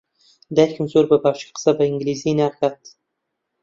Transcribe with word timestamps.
دایکم 0.55 0.85
زۆر 0.93 1.05
بەباشی 1.09 1.51
قسە 1.55 1.71
بە 1.77 1.83
ئینگلیزی 1.87 2.37
ناکات. 2.39 2.81